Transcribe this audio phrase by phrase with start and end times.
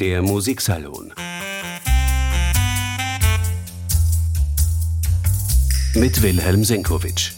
[0.00, 1.12] Der Musiksalon.
[5.94, 7.32] Mit Wilhelm Senkowitsch.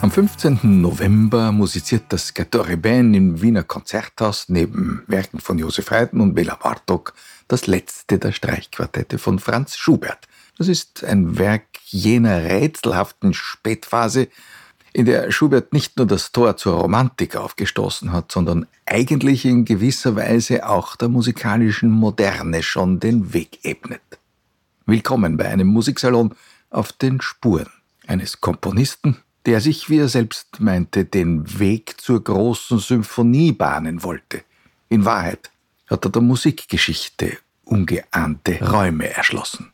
[0.00, 0.60] Am 15.
[0.80, 6.54] November musiziert das Gattore Band im Wiener Konzerthaus neben Werken von Josef Haydn und Bela
[6.54, 7.14] Bartok
[7.48, 10.28] das letzte der Streichquartette von Franz Schubert.
[10.56, 14.28] Das ist ein Werk jener rätselhaften Spätphase,
[14.94, 20.14] in der Schubert nicht nur das Tor zur Romantik aufgestoßen hat, sondern eigentlich in gewisser
[20.14, 24.00] Weise auch der musikalischen Moderne schon den Weg ebnet.
[24.86, 26.34] Willkommen bei einem Musiksalon
[26.70, 27.70] auf den Spuren
[28.06, 34.42] eines Komponisten, der sich, wie er selbst meinte, den Weg zur großen Symphonie bahnen wollte.
[34.88, 35.50] In Wahrheit
[35.88, 39.72] hat er der Musikgeschichte ungeahnte Räume erschlossen.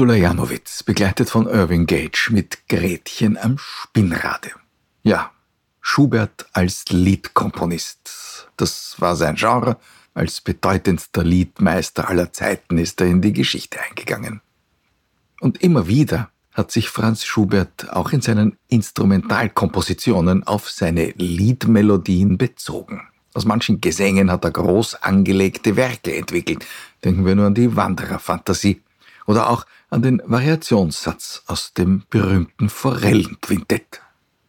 [0.00, 4.48] Gundula Janowitz, begleitet von Irving Gage mit Gretchen am Spinnrade.
[5.02, 5.30] Ja,
[5.82, 8.48] Schubert als Liedkomponist.
[8.56, 9.76] Das war sein Genre.
[10.14, 14.40] Als bedeutendster Liedmeister aller Zeiten ist er in die Geschichte eingegangen.
[15.38, 23.02] Und immer wieder hat sich Franz Schubert auch in seinen Instrumentalkompositionen auf seine Liedmelodien bezogen.
[23.34, 26.64] Aus manchen Gesängen hat er groß angelegte Werke entwickelt.
[27.04, 28.80] Denken wir nur an die Wandererfantasie
[29.30, 34.00] oder auch an den Variationssatz aus dem berühmten Forellenquintett,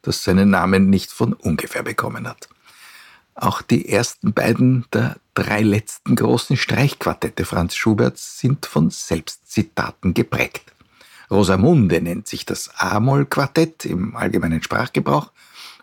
[0.01, 2.49] das seinen Namen nicht von ungefähr bekommen hat.
[3.35, 10.73] Auch die ersten beiden der drei letzten großen Streichquartette Franz Schuberts sind von Selbstzitaten geprägt.
[11.29, 15.31] Rosamunde nennt sich das A-Moll-Quartett im allgemeinen Sprachgebrauch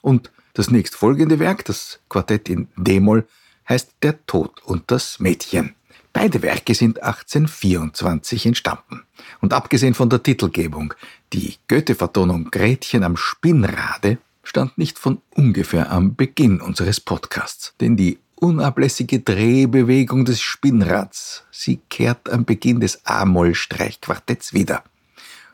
[0.02, 3.28] und das nächstfolgende Werk, das Quartett in D-Moll,
[3.68, 5.76] heißt Der Tod und das Mädchen.
[6.20, 9.04] Beide Werke sind 1824 entstanden.
[9.40, 10.92] Und abgesehen von der Titelgebung,
[11.32, 17.72] die Goethe-Vertonung Gretchen am Spinnrade stand nicht von ungefähr am Beginn unseres Podcasts.
[17.80, 24.82] Denn die unablässige Drehbewegung des Spinnrads, sie kehrt am Beginn des A-Moll-Streichquartetts wieder.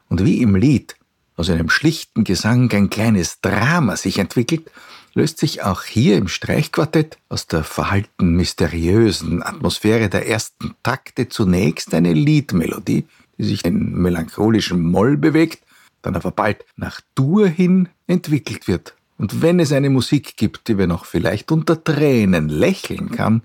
[0.08, 0.96] Und wie im Lied
[1.36, 4.70] aus einem schlichten Gesang ein kleines Drama sich entwickelt,
[5.14, 11.94] löst sich auch hier im Streichquartett aus der verhalten mysteriösen Atmosphäre der ersten Takte zunächst
[11.94, 13.06] eine Liedmelodie,
[13.38, 15.62] die sich in melancholischen Moll bewegt,
[16.02, 18.94] dann aber bald nach Dur hin entwickelt wird.
[19.16, 23.42] Und wenn es eine Musik gibt, die wir noch vielleicht unter Tränen lächeln kann,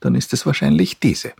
[0.00, 1.32] dann ist es wahrscheinlich diese.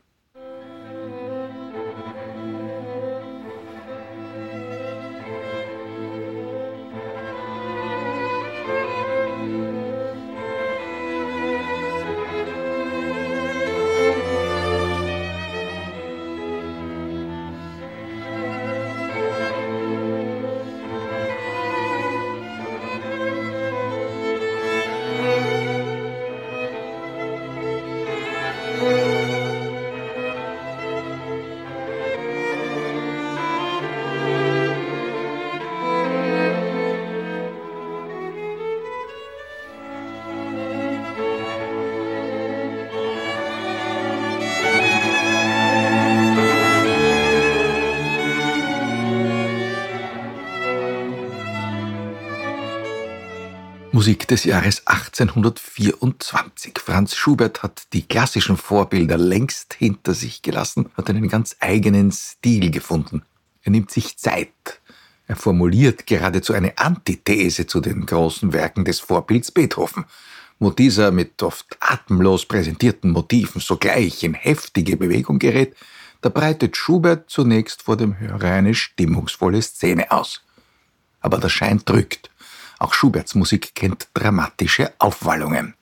[54.00, 56.78] Musik des Jahres 1824.
[56.78, 62.70] Franz Schubert hat die klassischen Vorbilder längst hinter sich gelassen, hat einen ganz eigenen Stil
[62.70, 63.20] gefunden.
[63.62, 64.80] Er nimmt sich Zeit.
[65.26, 70.06] Er formuliert geradezu eine Antithese zu den großen Werken des Vorbilds Beethoven,
[70.58, 75.76] wo dieser mit oft atemlos präsentierten Motiven sogleich in heftige Bewegung gerät,
[76.22, 80.42] da breitet Schubert zunächst vor dem Hörer eine stimmungsvolle Szene aus.
[81.20, 82.30] Aber der Schein drückt.
[82.80, 85.74] Auch Schuberts Musik kennt dramatische Aufwallungen.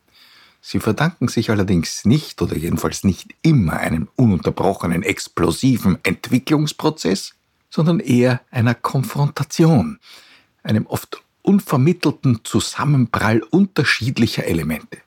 [0.61, 7.35] Sie verdanken sich allerdings nicht oder jedenfalls nicht immer einem ununterbrochenen explosiven Entwicklungsprozess,
[7.71, 10.01] sondern eher einer Konfrontation,
[10.65, 14.99] einem oft unvermittelten Zusammenprall unterschiedlicher Elemente.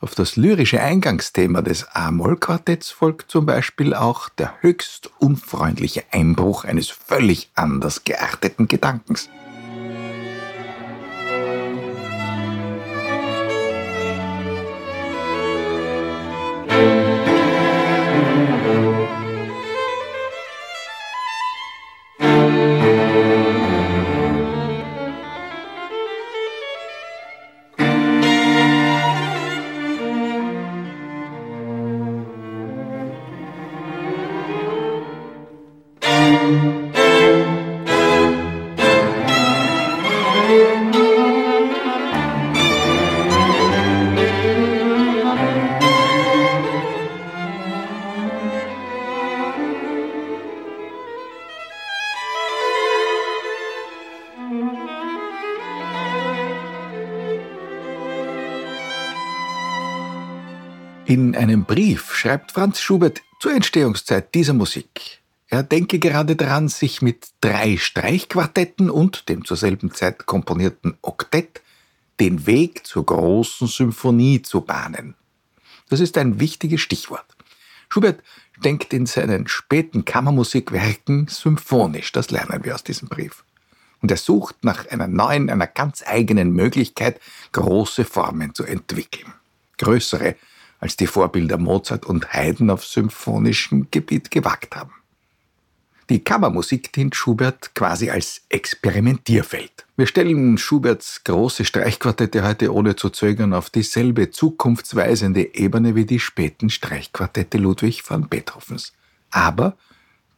[0.00, 6.88] Auf das lyrische Eingangsthema des A-Moll-Quartetts folgt zum Beispiel auch der höchst unfreundliche Einbruch eines
[6.88, 9.28] völlig anders gearteten Gedankens.
[62.26, 65.20] Schreibt Franz Schubert zur Entstehungszeit dieser Musik.
[65.46, 71.62] Er denke gerade daran, sich mit drei Streichquartetten und dem zur selben Zeit komponierten Oktett
[72.18, 75.14] den Weg zur großen Symphonie zu bahnen.
[75.88, 77.26] Das ist ein wichtiges Stichwort.
[77.88, 78.24] Schubert
[78.64, 83.44] denkt in seinen späten Kammermusikwerken symphonisch, das lernen wir aus diesem Brief.
[84.02, 87.20] Und er sucht nach einer neuen, einer ganz eigenen Möglichkeit,
[87.52, 89.32] große Formen zu entwickeln.
[89.78, 90.34] Größere,
[90.78, 94.92] als die Vorbilder Mozart und Haydn auf symphonischem Gebiet gewagt haben.
[96.08, 99.86] Die Kammermusik dient Schubert quasi als Experimentierfeld.
[99.96, 106.20] Wir stellen Schuberts große Streichquartette heute ohne zu zögern auf dieselbe zukunftsweisende Ebene wie die
[106.20, 108.92] späten Streichquartette Ludwig van Beethovens.
[109.30, 109.76] Aber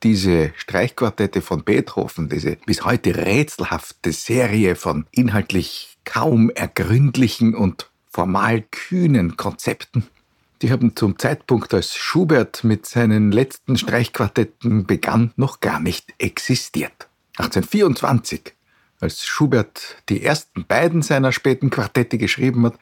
[0.02, 8.62] diese Streichquartette von Beethoven, diese bis heute rätselhafte Serie von inhaltlich kaum ergründlichen und formal
[8.62, 10.06] kühnen Konzepten,
[10.62, 17.08] die haben zum Zeitpunkt, als Schubert mit seinen letzten Streichquartetten begann, noch gar nicht existiert.
[17.36, 18.54] 1824,
[19.00, 22.78] als Schubert die ersten beiden seiner späten Quartette geschrieben hat,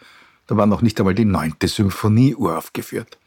[0.47, 3.19] da war noch nicht einmal die neunte Symphonie uraufgeführt.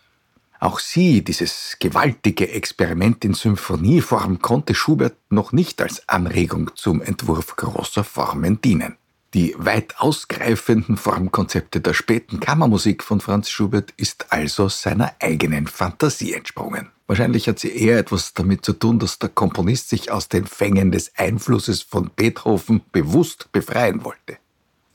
[0.60, 7.56] Auch sie, dieses gewaltige Experiment in Symphonieform, konnte Schubert noch nicht als Anregung zum Entwurf
[7.56, 8.98] großer Formen dienen.
[9.36, 16.34] Die weit ausgreifenden Formkonzepte der späten Kammermusik von Franz Schubert ist also seiner eigenen Fantasie
[16.34, 16.90] entsprungen.
[17.06, 20.92] Wahrscheinlich hat sie eher etwas damit zu tun, dass der Komponist sich aus den Fängen
[20.92, 24.38] des Einflusses von Beethoven bewusst befreien wollte.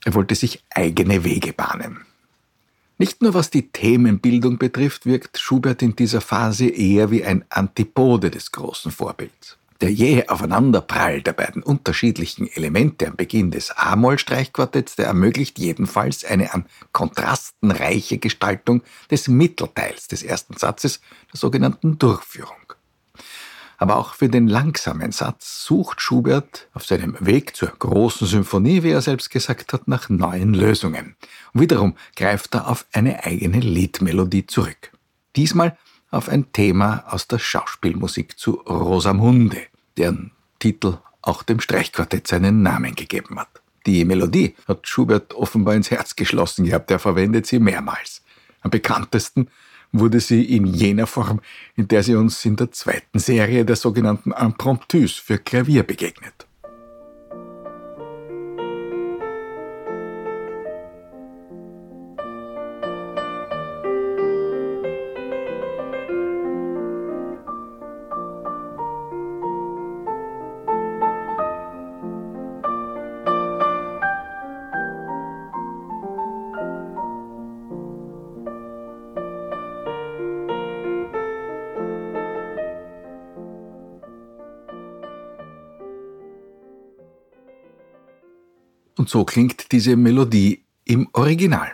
[0.04, 2.00] Er wollte sich eigene Wege bahnen.
[2.98, 8.30] Nicht nur was die Themenbildung betrifft, wirkt Schubert in dieser Phase eher wie ein Antipode
[8.30, 9.58] des großen Vorbilds.
[9.84, 16.54] Der jähe Aufeinanderprall der beiden unterschiedlichen Elemente am Beginn des A-Moll-Streichquartetts, der ermöglicht jedenfalls eine
[16.54, 22.72] an Kontrasten reiche Gestaltung des Mittelteils des ersten Satzes, der sogenannten Durchführung.
[23.76, 28.92] Aber auch für den langsamen Satz sucht Schubert auf seinem Weg zur großen Symphonie, wie
[28.92, 31.14] er selbst gesagt hat, nach neuen Lösungen.
[31.52, 34.92] Und wiederum greift er auf eine eigene Liedmelodie zurück.
[35.36, 35.76] Diesmal
[36.10, 39.60] auf ein Thema aus der Schauspielmusik zu Rosamunde,
[39.96, 43.48] deren Titel auch dem Streichquartett seinen Namen gegeben hat.
[43.86, 48.22] Die Melodie hat Schubert offenbar ins Herz geschlossen gehabt, er verwendet sie mehrmals.
[48.62, 49.48] Am bekanntesten
[49.92, 51.40] wurde sie in jener Form,
[51.76, 56.43] in der sie uns in der zweiten Serie der sogenannten Impromptus für Klavier begegnet.
[89.04, 91.72] Und so klingt diese Melodie im Original.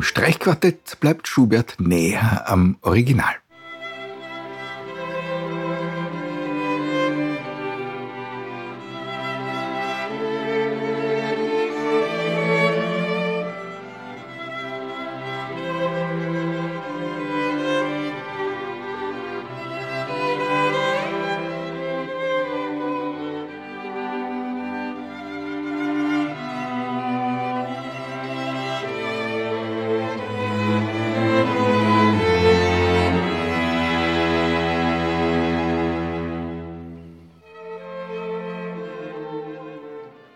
[0.00, 3.34] Im Streichquartett bleibt Schubert näher am Original.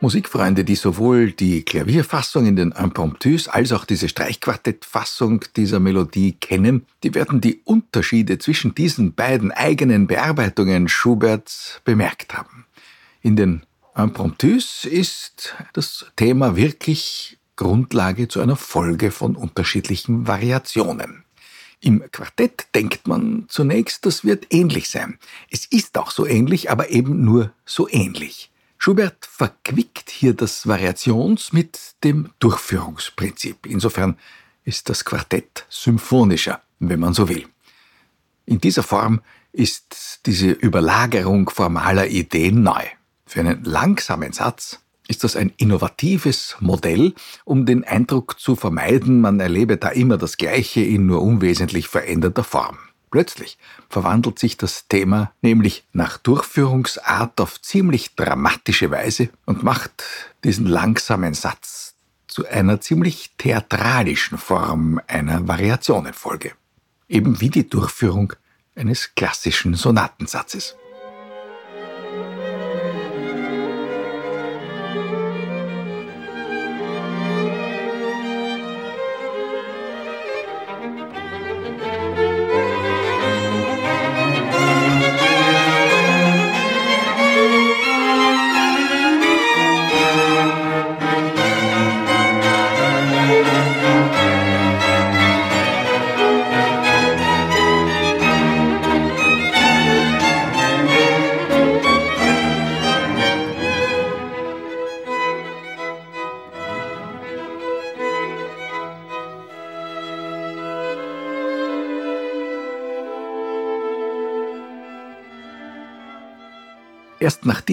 [0.04, 6.84] Musikfreunde, die sowohl die Klavierfassung in den Impromptus als auch diese Streichquartettfassung dieser Melodie kennen,
[7.02, 12.66] die werden die Unterschiede zwischen diesen beiden eigenen Bearbeitungen Schuberts bemerkt haben.
[13.22, 13.62] In den
[13.96, 21.24] Impromptus ist das Thema wirklich Grundlage zu einer Folge von unterschiedlichen Variationen.
[21.80, 25.18] Im Quartett denkt man zunächst, das wird ähnlich sein.
[25.50, 28.50] Es ist auch so ähnlich, aber eben nur so ähnlich.
[28.84, 33.64] Schubert verquickt hier das Variations- mit dem Durchführungsprinzip.
[33.64, 34.18] Insofern
[34.66, 37.46] ist das Quartett symphonischer, wenn man so will.
[38.44, 39.22] In dieser Form
[39.52, 42.82] ist diese Überlagerung formaler Ideen neu.
[43.24, 47.14] Für einen langsamen Satz ist das ein innovatives Modell,
[47.46, 52.44] um den Eindruck zu vermeiden, man erlebe da immer das Gleiche in nur unwesentlich veränderter
[52.44, 52.76] Form.
[53.14, 60.02] Plötzlich verwandelt sich das Thema nämlich nach Durchführungsart auf ziemlich dramatische Weise und macht
[60.42, 61.94] diesen langsamen Satz
[62.26, 66.54] zu einer ziemlich theatralischen Form einer Variationenfolge.
[67.08, 68.32] Eben wie die Durchführung
[68.74, 70.74] eines klassischen Sonatensatzes.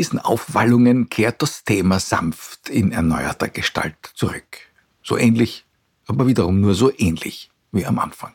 [0.02, 4.58] Diesen Aufwallungen kehrt das Thema sanft in erneuerter Gestalt zurück.
[5.04, 5.64] So ähnlich,
[6.08, 8.34] aber wiederum nur so ähnlich wie am Anfang.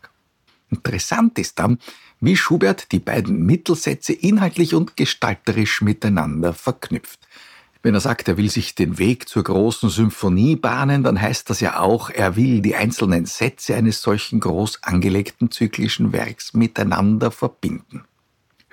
[0.70, 1.80] Interessant ist dann,
[2.20, 7.18] wie Schubert die beiden Mittelsätze inhaltlich und gestalterisch miteinander verknüpft.
[7.82, 11.58] Wenn er sagt, er will sich den Weg zur großen Symphonie bahnen, dann heißt das
[11.58, 18.04] ja auch, er will die einzelnen Sätze eines solchen groß angelegten zyklischen Werks miteinander verbinden.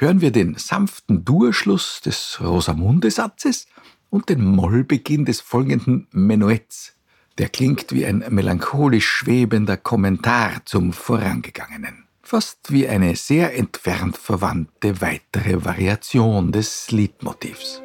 [0.03, 3.67] Hören wir den sanften Durschluss des Rosamunde-Satzes
[4.10, 6.98] und den Mollbeginn des folgenden Menuetts.
[7.38, 12.03] Der klingt wie ein melancholisch schwebender Kommentar zum vorangegangenen.
[12.22, 17.81] Fast wie eine sehr entfernt verwandte weitere Variation des Liedmotivs.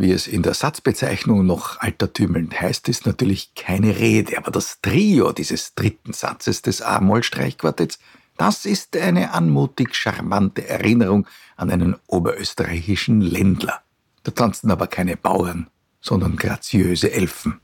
[0.00, 5.32] Wie es in der Satzbezeichnung noch altertümelnd heißt, ist natürlich keine Rede, aber das Trio
[5.32, 7.98] dieses dritten Satzes des A-Moll-Streichquartetts,
[8.36, 13.82] das ist eine anmutig charmante Erinnerung an einen oberösterreichischen Ländler.
[14.22, 15.68] Da tanzten aber keine Bauern,
[16.00, 17.60] sondern graziöse Elfen.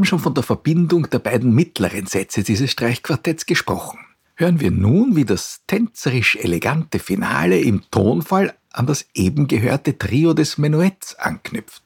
[0.00, 3.98] Haben schon von der Verbindung der beiden mittleren Sätze dieses Streichquartetts gesprochen.
[4.34, 10.32] Hören wir nun, wie das tänzerisch elegante Finale im Tonfall an das eben gehörte Trio
[10.32, 11.82] des Menuetts anknüpft.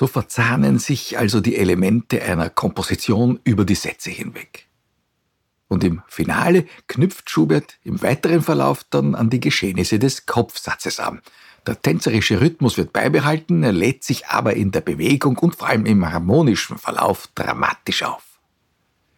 [0.00, 4.66] So verzahnen sich also die Elemente einer Komposition über die Sätze hinweg.
[5.68, 11.20] Und im Finale knüpft Schubert im weiteren Verlauf dann an die Geschehnisse des Kopfsatzes an.
[11.66, 15.84] Der tänzerische Rhythmus wird beibehalten, er lädt sich aber in der Bewegung und vor allem
[15.84, 18.40] im harmonischen Verlauf dramatisch auf.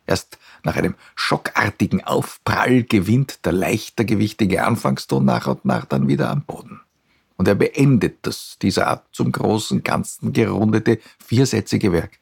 [0.04, 6.42] Erst nach einem schockartigen Aufprall gewinnt der leichtergewichtige Anfangston nach und nach dann wieder am
[6.42, 6.80] Boden.
[7.42, 12.12] Und er beendet das, dieser zum großen Ganzen gerundete viersätzige Werk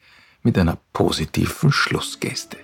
[0.41, 2.57] mit einer positiven Schlussgeste.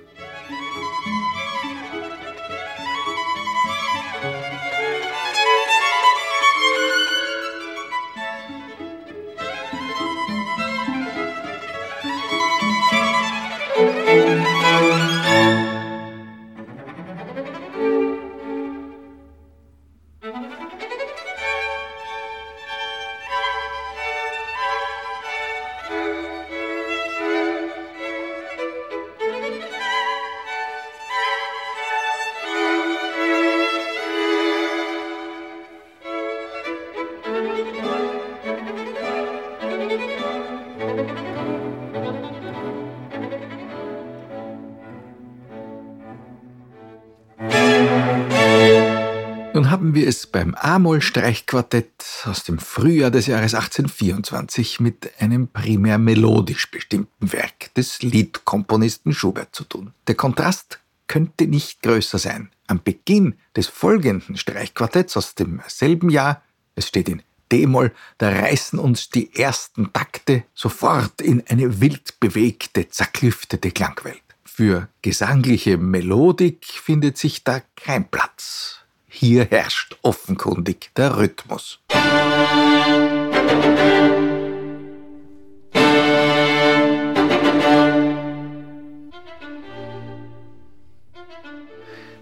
[50.67, 59.13] A-Moll-Streichquartett aus dem Frühjahr des Jahres 1824 mit einem primär melodisch bestimmten Werk des Liedkomponisten
[59.13, 59.93] Schubert zu tun.
[60.07, 62.49] Der Kontrast könnte nicht größer sein.
[62.67, 66.43] Am Beginn des folgenden Streichquartetts aus demselben Jahr,
[66.75, 72.89] es steht in D-Moll, da reißen uns die ersten Takte sofort in eine wild bewegte,
[72.89, 74.21] zerklüftete Klangwelt.
[74.43, 78.81] Für gesangliche Melodik findet sich da kein Platz.
[79.19, 81.79] Hier herrscht offenkundig der Rhythmus.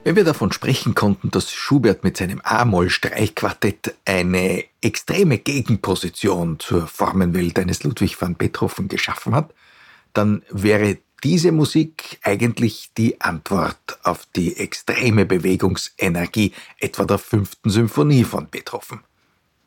[0.05, 7.59] Wenn wir davon sprechen konnten, dass Schubert mit seinem A-Moll-Streichquartett eine extreme Gegenposition zur Formenwelt
[7.59, 9.53] eines Ludwig van Beethoven geschaffen hat,
[10.13, 18.23] dann wäre diese Musik eigentlich die Antwort auf die extreme Bewegungsenergie etwa der fünften Symphonie
[18.23, 19.01] von Beethoven.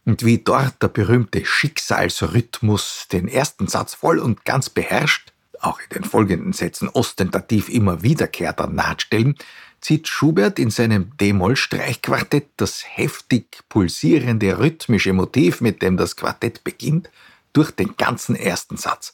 [0.04, 5.88] Und wie dort der berühmte Schicksalsrhythmus den ersten Satz voll und ganz beherrscht, auch in
[5.96, 9.36] den folgenden Sätzen ostentativ immer wiederkehrter Nahtstellen,
[9.80, 17.10] zieht Schubert in seinem D-Moll-Streichquartett das heftig pulsierende rhythmische Motiv, mit dem das Quartett beginnt,
[17.52, 19.12] durch den ganzen ersten Satz.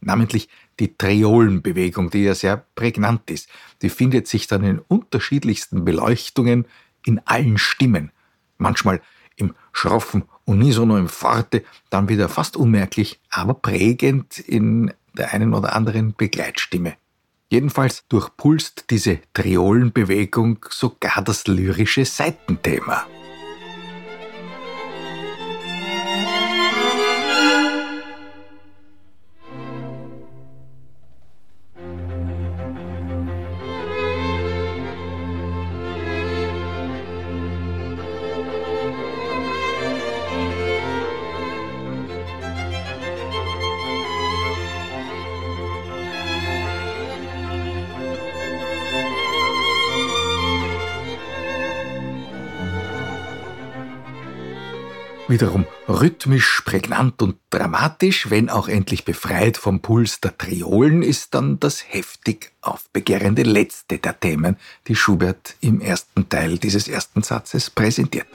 [0.00, 0.48] Namentlich
[0.80, 3.48] die Triolenbewegung, die ja sehr prägnant ist.
[3.82, 6.66] Die findet sich dann in unterschiedlichsten Beleuchtungen
[7.04, 8.10] in allen Stimmen.
[8.58, 9.00] Manchmal
[9.36, 15.74] im schroffen Unisono im Forte, dann wieder fast unmerklich, aber prägend in der einen oder
[15.74, 16.94] anderen Begleitstimme.
[17.50, 23.06] Jedenfalls durchpulst diese Triolenbewegung sogar das lyrische Seitenthema.
[55.32, 61.58] Wiederum rhythmisch, prägnant und dramatisch, wenn auch endlich befreit vom Puls der Triolen, ist dann
[61.58, 68.26] das heftig aufbegehrende letzte der Themen, die Schubert im ersten Teil dieses ersten Satzes präsentiert.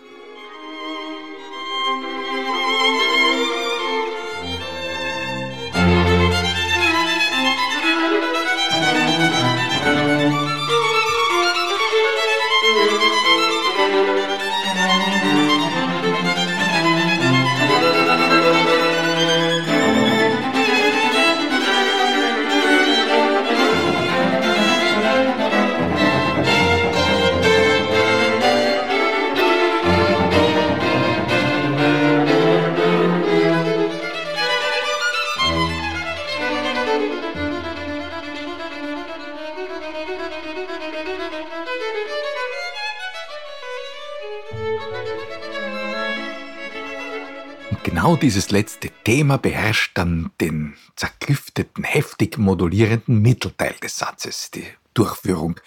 [48.18, 55.60] Dieses letzte Thema beherrscht dann den zerklüfteten, heftig modulierenden Mittelteil des Satzes, die Durchführung,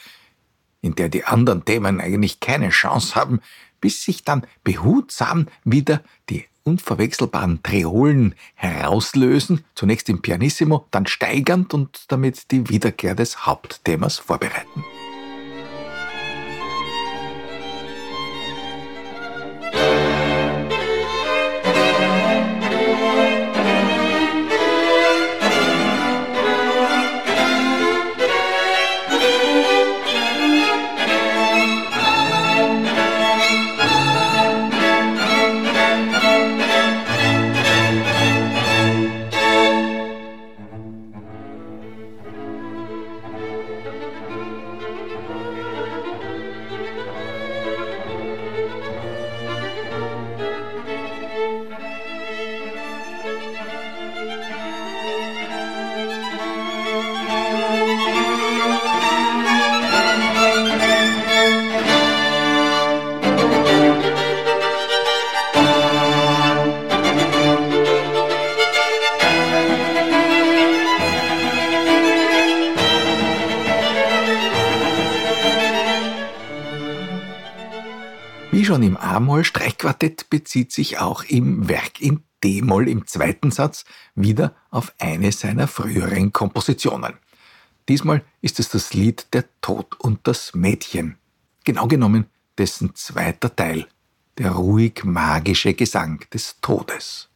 [0.80, 3.40] in der die anderen Themen eigentlich keine Chance haben,
[3.80, 12.04] bis sich dann behutsam wieder die unverwechselbaren Triolen herauslösen, zunächst im Pianissimo, dann steigernd und
[12.08, 14.84] damit die Wiederkehr des Hauptthemas vorbereiten.
[80.00, 83.84] A-Moll-Streichquartett bezieht sich auch im Werk in D-Moll im zweiten Satz
[84.14, 87.14] wieder auf eine seiner früheren Kompositionen.
[87.88, 91.18] Diesmal ist es das Lied Der Tod und das Mädchen.
[91.64, 93.86] Genau genommen dessen zweiter Teil,
[94.38, 97.29] der ruhig magische Gesang des Todes.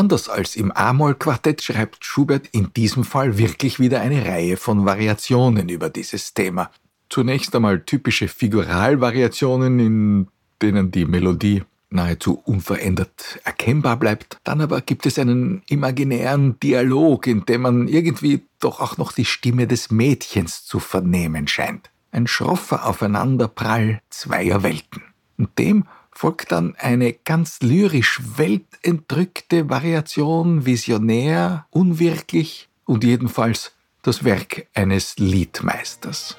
[0.00, 5.68] Anders als im A-Moll-Quartett schreibt Schubert in diesem Fall wirklich wieder eine Reihe von Variationen
[5.68, 6.70] über dieses Thema.
[7.10, 10.28] Zunächst einmal typische Figuralvariationen, in
[10.62, 14.38] denen die Melodie nahezu unverändert erkennbar bleibt.
[14.42, 19.26] Dann aber gibt es einen imaginären Dialog, in dem man irgendwie doch auch noch die
[19.26, 21.90] Stimme des Mädchens zu vernehmen scheint.
[22.10, 25.02] Ein schroffer Aufeinanderprall zweier Welten.
[25.36, 25.84] Und dem
[26.20, 36.36] folgt dann eine ganz lyrisch weltentrückte Variation, visionär, unwirklich und jedenfalls das Werk eines Liedmeisters.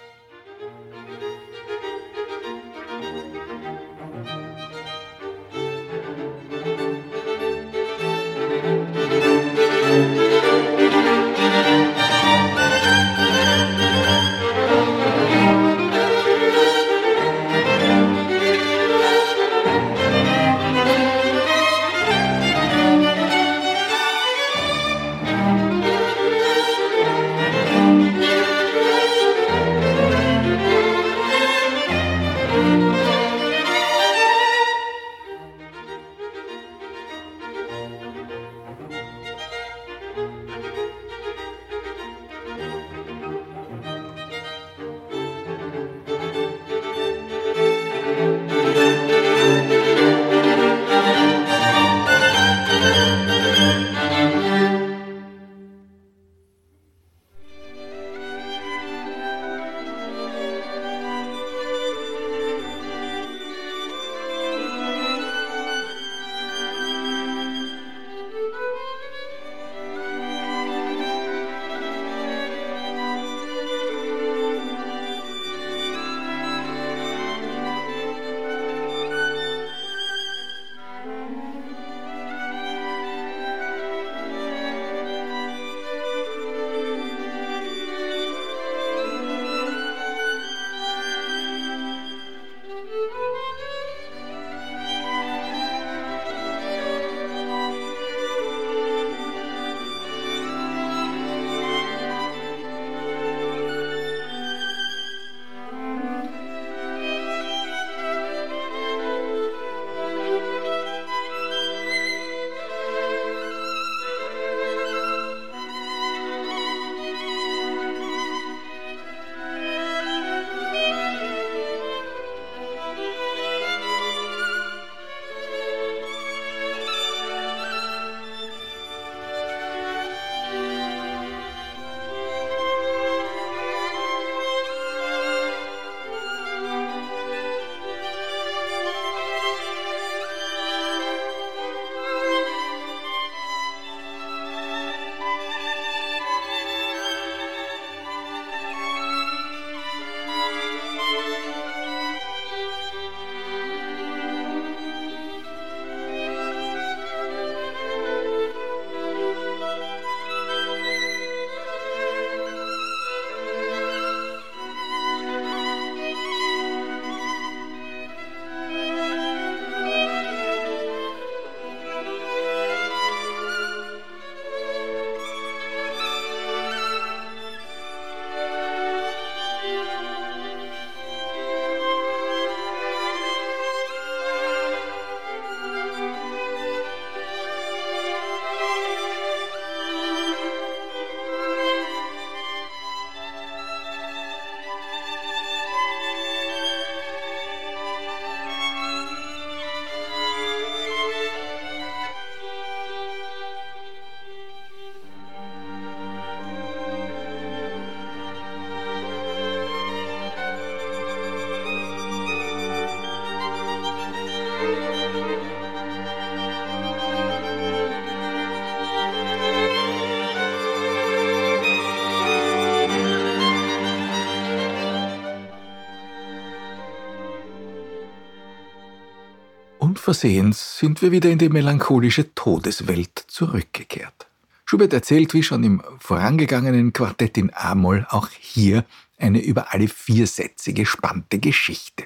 [230.11, 234.27] Versehens sind wir wieder in die melancholische Todeswelt zurückgekehrt.
[234.65, 238.83] Schubert erzählt, wie schon im vorangegangenen Quartett in A-Moll, auch hier
[239.17, 242.03] eine über alle vier Sätze gespannte Geschichte.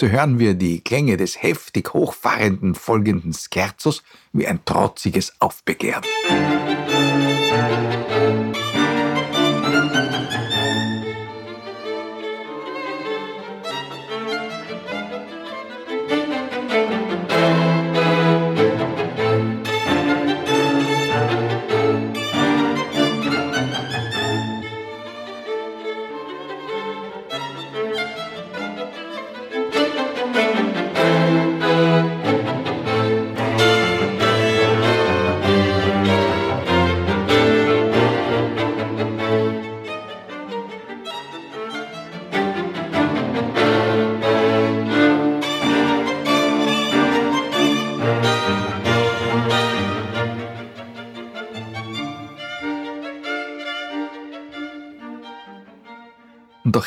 [0.00, 6.02] So hören wir die Klänge des heftig hochfahrenden folgenden Scherzos wie ein trotziges Aufbegehren.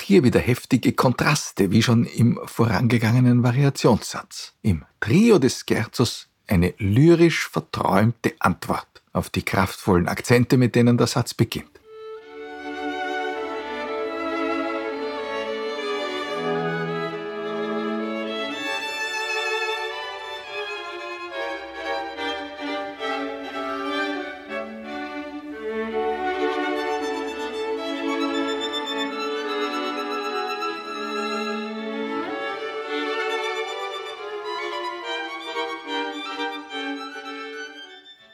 [0.09, 4.53] Hier wieder heftige Kontraste, wie schon im vorangegangenen Variationssatz.
[4.63, 11.05] Im Trio des Scherzos eine lyrisch verträumte Antwort auf die kraftvollen Akzente, mit denen der
[11.05, 11.78] Satz beginnt.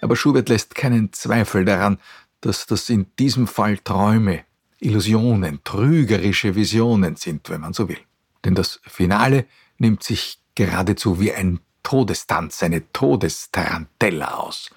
[0.06, 1.97] Aber Schubert lässt keinen Zweifel daran,
[2.41, 4.43] dass das in diesem Fall Träume,
[4.80, 7.97] Illusionen, trügerische Visionen sind, wenn man so will.
[8.43, 9.47] Denn das Finale
[9.80, 14.70] nimmt sich geradezu wie ein Todestanz, eine Todestarantella aus.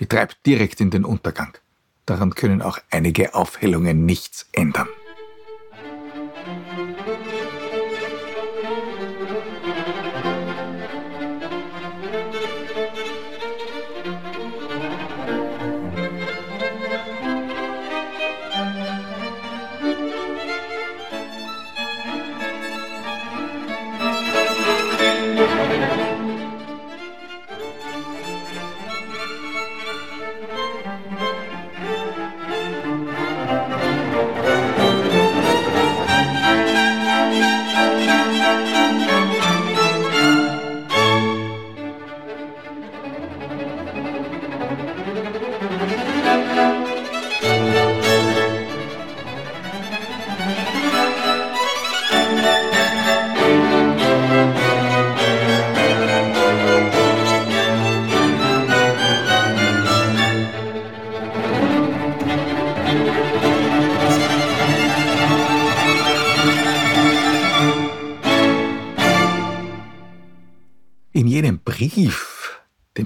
[0.00, 1.56] Die treibt direkt in den Untergang.
[2.04, 4.88] Daran können auch einige Aufhellungen nichts ändern.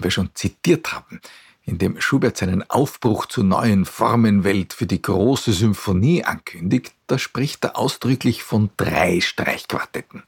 [0.09, 1.21] Wir schon zitiert haben,
[1.67, 7.63] in dem Schubert seinen Aufbruch zur neuen Formenwelt für die große Symphonie ankündigt, da spricht
[7.63, 10.23] er ausdrücklich von drei Streichquartetten.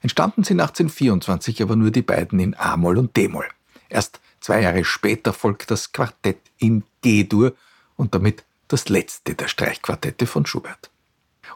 [0.00, 3.48] Entstanden sind 1824 aber nur die beiden in A-Moll und D-Moll.
[3.88, 7.54] Erst zwei Jahre später folgt das Quartett in G-Dur
[7.96, 10.90] und damit das letzte der Streichquartette von Schubert.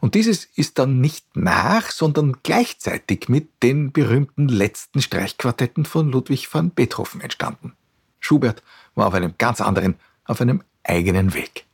[0.01, 6.53] Und dieses ist dann nicht nach, sondern gleichzeitig mit den berühmten letzten Streichquartetten von Ludwig
[6.53, 7.75] van Beethoven entstanden.
[8.19, 8.63] Schubert
[8.95, 11.67] war auf einem ganz anderen, auf einem eigenen Weg.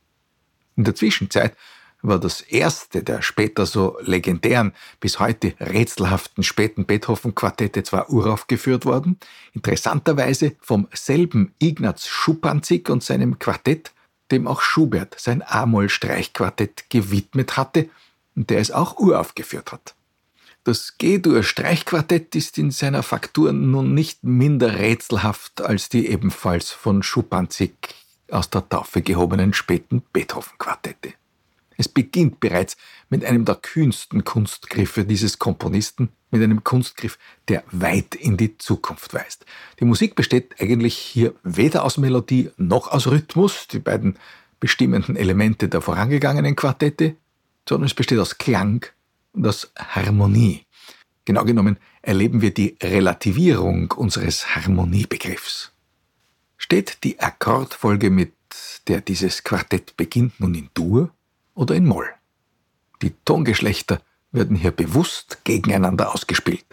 [0.75, 1.55] In der Zwischenzeit
[2.01, 9.17] war das erste der später so legendären, bis heute rätselhaften späten Beethoven-Quartette zwar uraufgeführt worden,
[9.53, 13.93] interessanterweise vom selben Ignaz Schupanzig und seinem Quartett,
[14.31, 17.89] dem auch Schubert sein A-Moll-Streichquartett gewidmet hatte
[18.37, 19.95] und der es auch uraufgeführt hat.
[20.63, 27.73] Das G-Dur-Streichquartett ist in seiner Faktur nun nicht minder rätselhaft als die ebenfalls von Schupanzig
[28.29, 31.13] aus der Taufe gehobenen späten Beethoven-Quartette.
[31.77, 32.75] Es beginnt bereits
[33.09, 37.17] mit einem der kühnsten Kunstgriffe dieses Komponisten, mit einem Kunstgriff,
[37.47, 39.45] der weit in die Zukunft weist.
[39.79, 44.17] Die Musik besteht eigentlich hier weder aus Melodie noch aus Rhythmus, die beiden
[44.59, 47.15] bestimmenden Elemente der vorangegangenen Quartette,
[47.67, 48.85] sondern es besteht aus Klang
[49.33, 50.65] und aus Harmonie.
[51.25, 55.71] Genau genommen erleben wir die Relativierung unseres Harmoniebegriffs.
[56.57, 58.33] Steht die Akkordfolge, mit
[58.87, 61.11] der dieses Quartett beginnt, nun in Dur
[61.53, 62.09] oder in Moll?
[63.01, 64.01] Die Tongeschlechter
[64.31, 66.66] werden hier bewusst gegeneinander ausgespielt.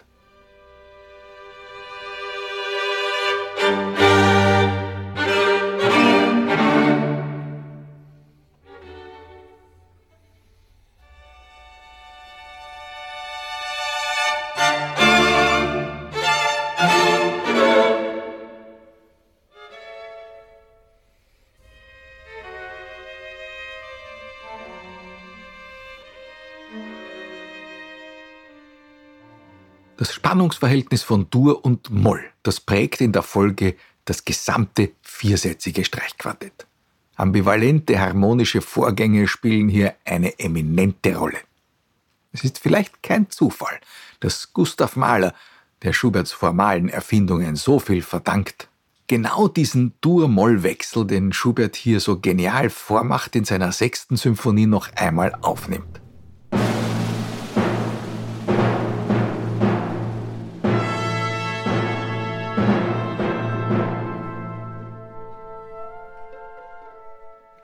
[30.35, 36.67] Spannungsverhältnis von Dur und Moll, das prägt in der Folge das gesamte viersätzige Streichquartett.
[37.15, 41.37] Ambivalente harmonische Vorgänge spielen hier eine eminente Rolle.
[42.33, 43.79] Es ist vielleicht kein Zufall,
[44.19, 45.33] dass Gustav Mahler,
[45.83, 48.67] der Schuberts formalen Erfindungen so viel verdankt,
[49.07, 55.33] genau diesen Dur-Moll-Wechsel, den Schubert hier so genial vormacht, in seiner sechsten Symphonie noch einmal
[55.41, 56.01] aufnimmt.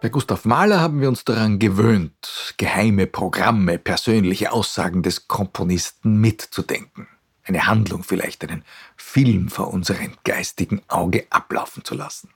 [0.02, 7.08] Bei Gustav Mahler haben wir uns daran gewöhnt, geheime Programme, persönliche Aussagen des Komponisten mitzudenken.
[7.44, 8.64] Eine Handlung vielleicht, einen
[8.98, 12.30] Film vor unserem geistigen Auge ablaufen zu lassen.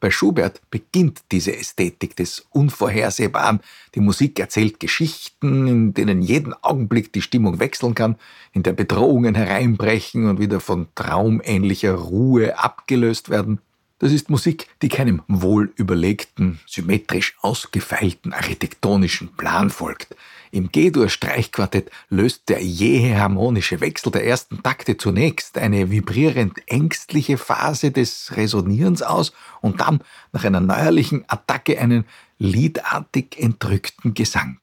[0.00, 3.60] Bei Schubert beginnt diese Ästhetik des Unvorhersehbaren.
[3.94, 8.16] Die Musik erzählt Geschichten, in denen jeden Augenblick die Stimmung wechseln kann,
[8.52, 13.60] in der Bedrohungen hereinbrechen und wieder von traumähnlicher Ruhe abgelöst werden.
[14.02, 20.16] Das ist Musik, die keinem wohlüberlegten, symmetrisch ausgefeilten architektonischen Plan folgt.
[20.50, 27.92] Im G-Dur-Streichquartett löst der jähe harmonische Wechsel der ersten Takte zunächst eine vibrierend ängstliche Phase
[27.92, 30.00] des Resonierens aus und dann
[30.32, 32.04] nach einer neuerlichen Attacke einen
[32.38, 34.58] liedartig entrückten Gesang.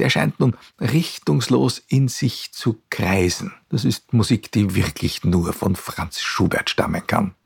[0.00, 3.52] Der scheint nun richtungslos in sich zu kreisen.
[3.68, 7.36] Das ist Musik, die wirklich nur von Franz Schubert stammen kann.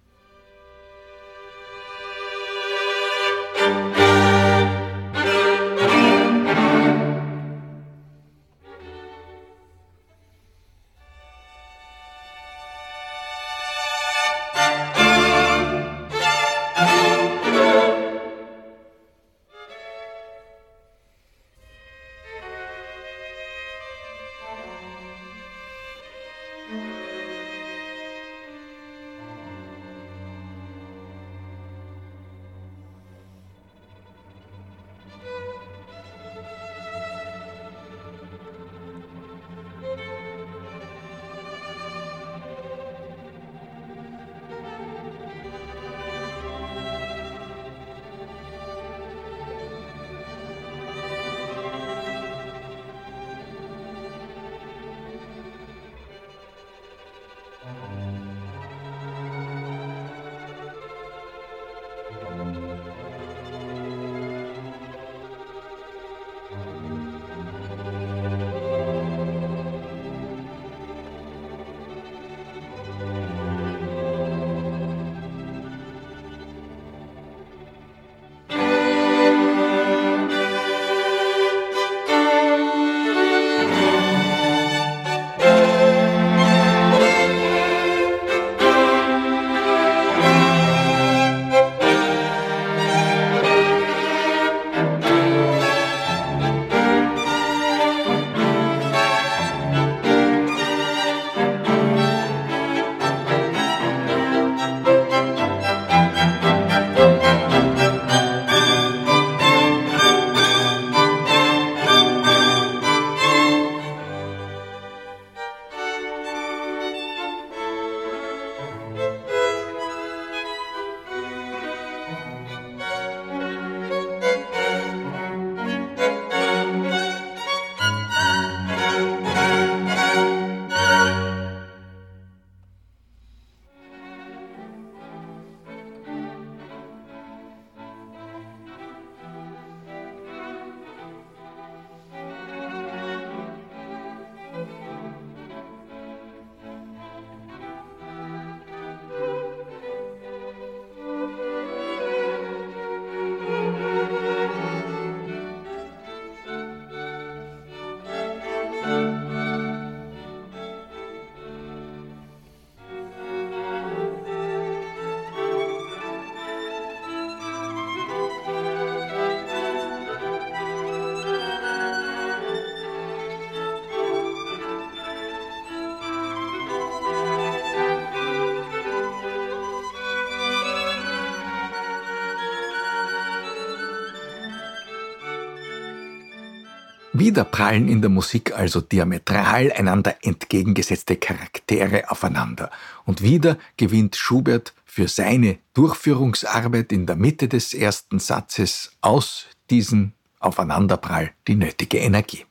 [187.25, 192.71] Wieder prallen in der Musik also diametral einander entgegengesetzte Charaktere aufeinander.
[193.07, 200.13] Und wieder gewinnt Schubert für seine Durchführungsarbeit in der Mitte des ersten Satzes aus diesem
[200.39, 202.45] Aufeinanderprall die nötige Energie.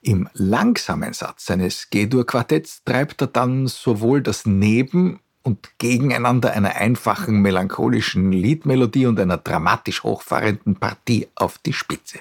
[0.00, 7.42] Im langsamen Satz seines G-Dur-Quartetts treibt er dann sowohl das Neben- und Gegeneinander einer einfachen
[7.42, 12.20] melancholischen Liedmelodie und einer dramatisch hochfahrenden Partie auf die Spitze.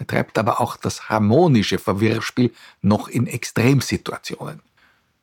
[0.00, 4.62] Er treibt aber auch das harmonische Verwirrspiel noch in Extremsituationen.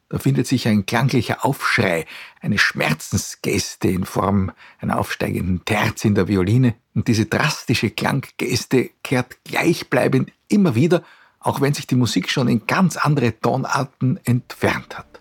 [0.09, 2.05] Da findet sich ein klanglicher Aufschrei,
[2.41, 6.75] eine Schmerzensgeste in Form einer aufsteigenden Terz in der Violine.
[6.93, 11.03] Und diese drastische Klanggeste kehrt gleichbleibend immer wieder,
[11.39, 15.19] auch wenn sich die Musik schon in ganz andere Tonarten entfernt hat.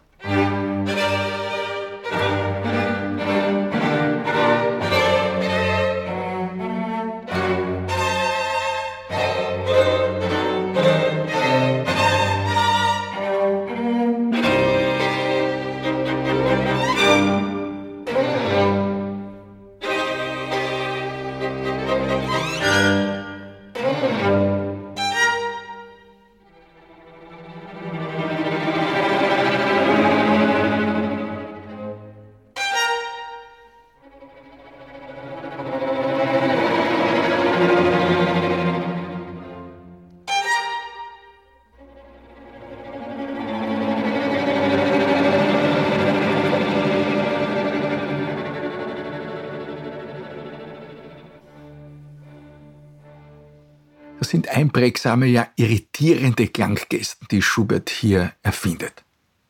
[54.87, 59.03] Einprägsame, ja irritierende Klanggesten, die Schubert hier erfindet.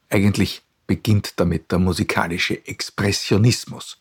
[0.08, 3.98] Eigentlich beginnt damit der musikalische Expressionismus.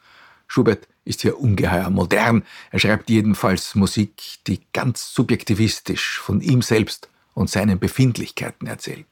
[0.48, 2.44] Schubert ist hier ungeheuer modern.
[2.72, 9.08] Er schreibt jedenfalls Musik, die ganz subjektivistisch von ihm selbst und seinen Befindlichkeiten erzählt.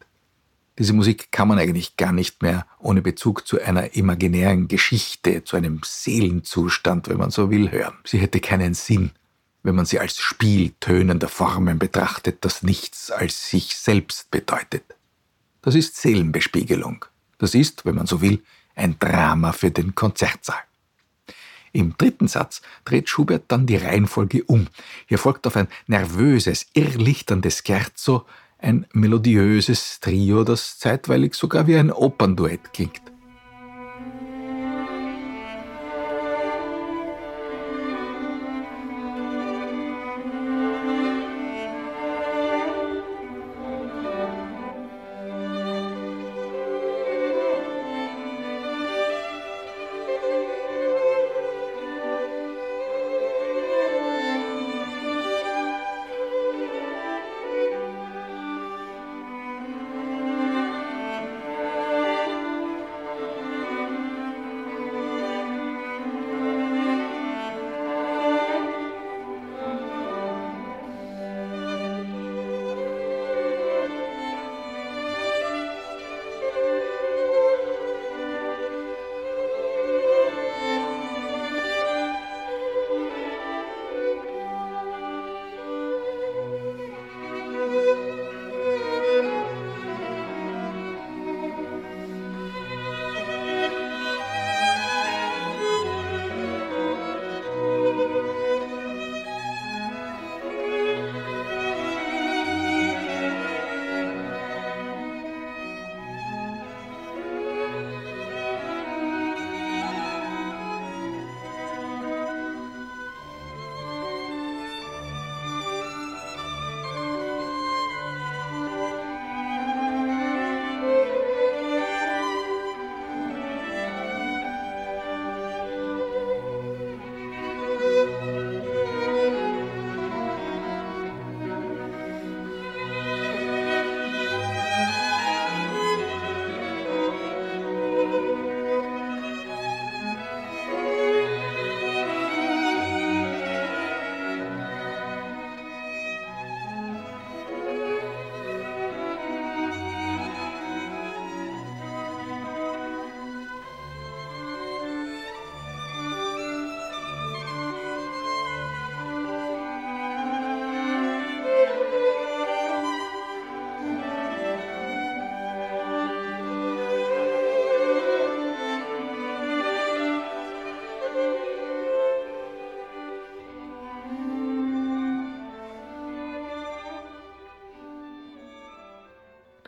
[0.80, 5.58] Diese Musik kann man eigentlich gar nicht mehr ohne Bezug zu einer imaginären Geschichte, zu
[5.58, 7.96] einem Seelenzustand, wenn man so will, hören.
[8.06, 9.12] Sie hätte keinen Sinn
[9.64, 14.84] wenn man sie als Spiel tönender Formen betrachtet, das nichts als sich selbst bedeutet.
[15.62, 17.06] Das ist Seelenbespiegelung.
[17.38, 18.44] Das ist, wenn man so will,
[18.76, 20.60] ein Drama für den Konzertsaal.
[21.72, 24.68] Im dritten Satz dreht Schubert dann die Reihenfolge um.
[25.08, 28.26] Hier folgt auf ein nervöses, irrlichterndes Scherzo
[28.60, 33.13] ein melodiöses Trio, das zeitweilig sogar wie ein Opernduett klingt.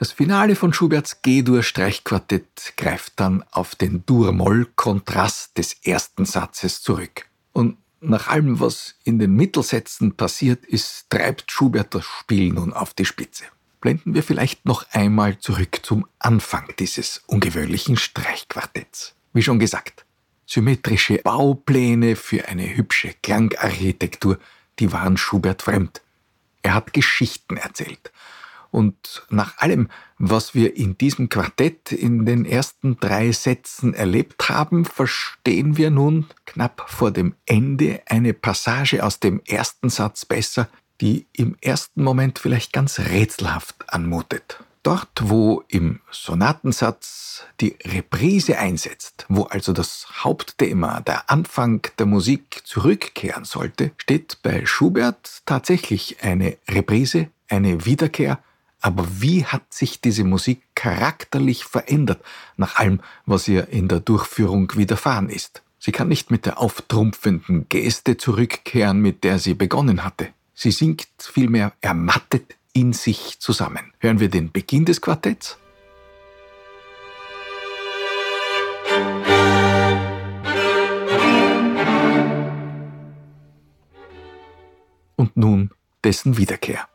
[0.05, 7.25] Das Finale von Schuberts G-Dur-Streichquartett greift dann auf den Dur-Moll-Kontrast des ersten Satzes zurück.
[7.53, 12.93] Und nach allem, was in den Mittelsätzen passiert ist, treibt Schubert das Spiel nun auf
[12.93, 13.45] die Spitze.
[13.81, 19.15] blenden wir vielleicht noch einmal zurück zum Anfang dieses ungewöhnlichen Streichquartetts.
[19.33, 20.05] Wie schon gesagt,
[20.45, 24.37] symmetrische Baupläne für eine hübsche Klangarchitektur,
[24.77, 26.03] die waren Schubert fremd.
[26.61, 28.11] Er hat Geschichten erzählt.
[28.72, 34.86] Und nach allem, was wir in diesem Quartett in den ersten drei Sätzen erlebt haben,
[34.86, 40.68] verstehen wir nun knapp vor dem Ende eine Passage aus dem ersten Satz besser,
[41.01, 44.59] die im ersten Moment vielleicht ganz rätselhaft anmutet.
[44.86, 52.61] Dort, wo im Sonatensatz die Reprise einsetzt, wo also das Hauptthema, der Anfang der Musik
[52.66, 58.38] zurückkehren sollte, steht bei Schubert tatsächlich eine Reprise, eine Wiederkehr,
[58.86, 62.23] aber wie hat sich diese Musik charakterlich verändert
[62.55, 65.63] nach allem, was ihr in der Durchführung widerfahren ist?
[65.79, 70.27] Sie kann nicht mit der auftrumpfenden Geste zurückkehren, mit der sie begonnen hatte.
[70.53, 73.91] Sie sinkt vielmehr ermattet in sich zusammen.
[73.97, 75.57] Hören wir den Beginn des Quartetts.
[85.15, 85.71] Und nun
[86.03, 86.88] dessen Wiederkehr.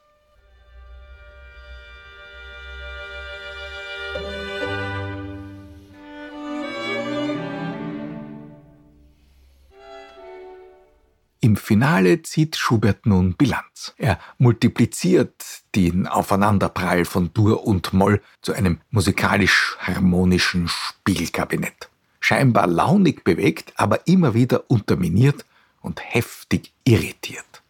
[11.50, 13.92] Im Finale zieht Schubert nun Bilanz.
[13.98, 15.34] Er multipliziert
[15.74, 21.88] den Aufeinanderprall von Dur und Moll zu einem musikalisch harmonischen Spielkabinett.
[22.20, 25.44] Scheinbar launig bewegt, aber immer wieder unterminiert
[25.80, 27.62] und heftig irritiert.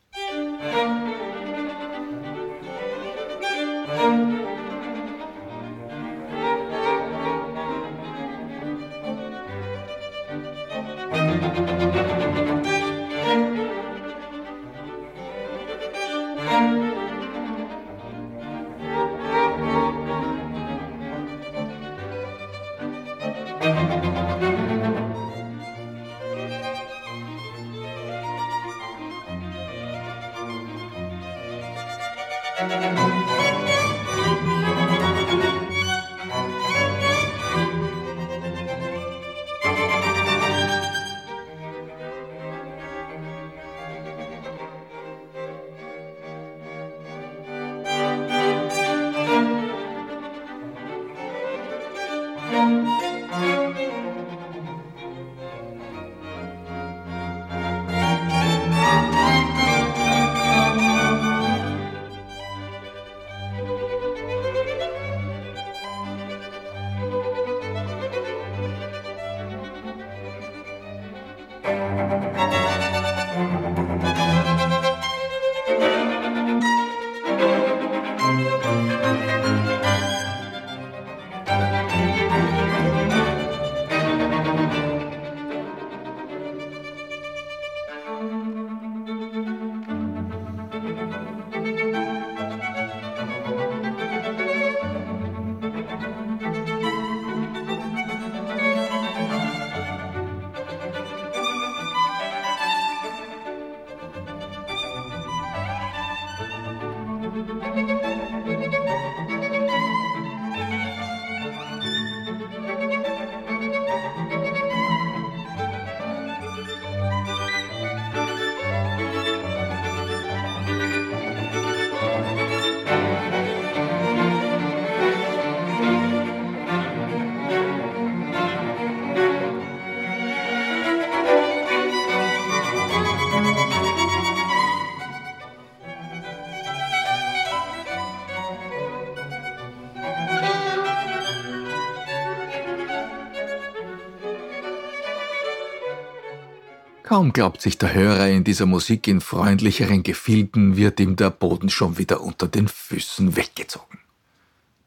[147.10, 151.68] Kaum glaubt sich der Hörer in dieser Musik in freundlicheren Gefilden, wird ihm der Boden
[151.68, 153.98] schon wieder unter den Füßen weggezogen.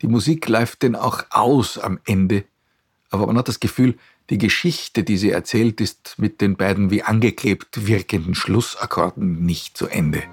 [0.02, 2.46] Die Musik läuft denn auch aus am Ende,
[3.10, 3.98] aber man hat das Gefühl,
[4.30, 9.88] die Geschichte, die sie erzählt, ist mit den beiden wie angeklebt wirkenden Schlussakkorden nicht zu
[9.88, 10.24] Ende.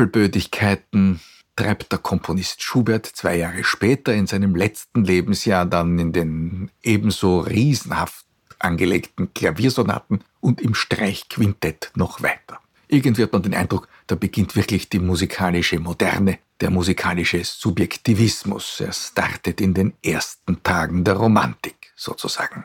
[0.00, 1.20] Doppelbödigkeiten
[1.56, 7.40] treibt der Komponist Schubert zwei Jahre später in seinem letzten Lebensjahr dann in den ebenso
[7.40, 8.24] riesenhaft
[8.58, 12.60] angelegten Klaviersonaten und im Streichquintett noch weiter.
[12.88, 18.80] Irgendwie hat man den Eindruck, da beginnt wirklich die musikalische Moderne, der musikalische Subjektivismus.
[18.80, 22.64] Er startet in den ersten Tagen der Romantik sozusagen.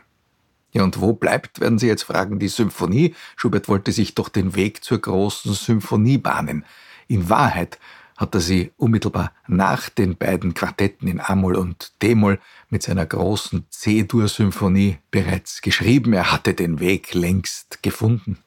[0.72, 3.14] Ja, und wo bleibt, werden Sie jetzt fragen, die Symphonie?
[3.36, 6.64] Schubert wollte sich doch den Weg zur großen Symphonie bahnen.
[7.08, 7.80] In Wahrheit
[8.18, 12.40] hat er sie unmittelbar nach den beiden Quartetten in A-Moll und D-Moll
[12.70, 16.14] mit seiner großen C-Dur-Symphonie bereits geschrieben.
[16.14, 18.38] Er hatte den Weg längst gefunden.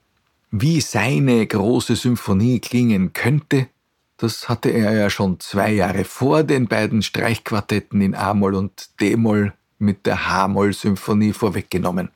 [0.50, 3.68] Wie seine große Symphonie klingen könnte,
[4.16, 9.52] das hatte er ja schon zwei Jahre vor den beiden Streichquartetten in A-Moll und D-Moll
[9.78, 12.10] mit der H-Moll-Symphonie vorweggenommen.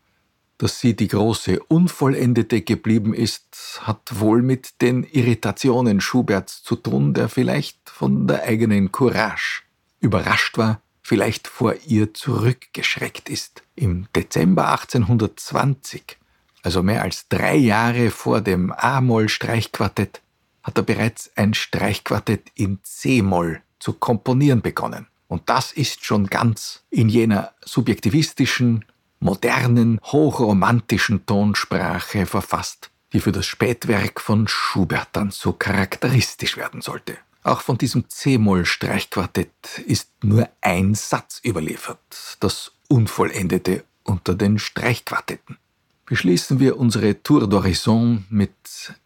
[0.63, 7.15] Dass sie die große Unvollendete geblieben ist, hat wohl mit den Irritationen Schuberts zu tun,
[7.15, 9.65] der vielleicht von der eigenen Courage
[9.99, 13.65] überrascht war, vielleicht vor ihr zurückgeschreckt ist.
[13.75, 16.17] Im Dezember 1820,
[16.63, 20.21] also mehr als drei Jahre vor dem A-Moll-Streichquartett,
[20.63, 25.09] hat er bereits ein Streichquartett in C-Moll zu komponieren begonnen.
[25.27, 28.85] Und das ist schon ganz in jener subjektivistischen,
[29.23, 37.17] modernen, hochromantischen Tonsprache verfasst, die für das Spätwerk von Schubert dann so charakteristisch werden sollte.
[37.45, 45.59] Auch von diesem C-Moll-Streichquartett ist nur ein Satz überliefert, das Unvollendete unter den Streichquartetten.
[46.07, 48.53] Beschließen wir unsere Tour d'Horizon mit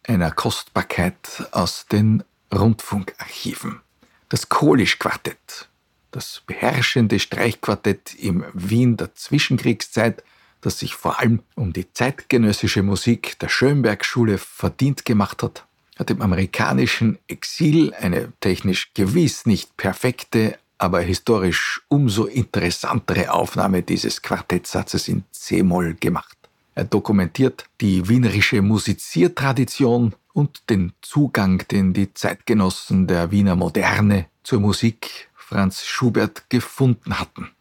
[0.07, 3.81] einer Kostbarkeit aus den Rundfunkarchiven.
[4.29, 5.69] Das Kohlisch-Quartett
[6.11, 10.23] das beherrschende Streichquartett im Wien der Zwischenkriegszeit,
[10.61, 15.65] das sich vor allem um die zeitgenössische Musik der Schönberg-Schule verdient gemacht hat,
[15.97, 24.21] hat im amerikanischen Exil eine technisch gewiss nicht perfekte, aber historisch umso interessantere Aufnahme dieses
[24.21, 26.37] Quartettsatzes in C-Moll gemacht.
[26.75, 34.59] Er dokumentiert die wienerische Musiziertradition und den Zugang, den die Zeitgenossen der Wiener Moderne zur
[34.59, 37.51] Musik Franz Schubert gefunden hatten.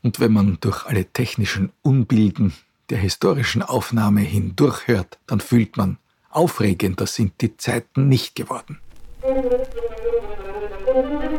[0.00, 2.52] Und wenn man durch alle technischen Unbilden
[2.88, 5.98] der historischen Aufnahme hindurchhört, dann fühlt man,
[6.30, 8.78] aufregender sind die Zeiten nicht geworden.
[9.24, 11.31] Musik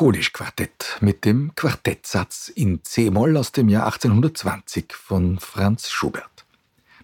[0.00, 6.46] Das Kolisch-Quartett mit dem Quartettsatz in C-Moll aus dem Jahr 1820 von Franz Schubert.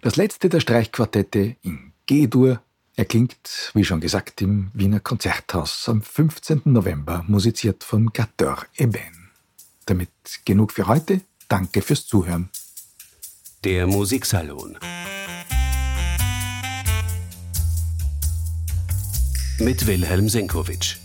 [0.01, 2.59] Das letzte der Streichquartette in G-Dur
[2.95, 6.63] erklingt, wie schon gesagt, im Wiener Konzerthaus am 15.
[6.65, 9.29] November, musiziert von Gatteur Eben.
[9.85, 10.09] Damit
[10.43, 11.21] genug für heute.
[11.47, 12.49] Danke fürs Zuhören.
[13.63, 14.79] Der Musiksalon.
[19.59, 20.97] Mit Wilhelm Senkowitsch.